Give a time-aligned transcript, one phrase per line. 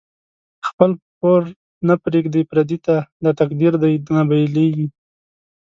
[0.67, 1.41] خپل پور
[1.87, 4.87] نه پریږدی پردی ته، دا تقدیر دۍ نه بیلیږی